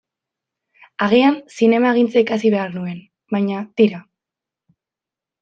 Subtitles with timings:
[1.07, 2.99] Agian zinemagintza ikasi behar nuen,
[3.37, 4.01] baina tira.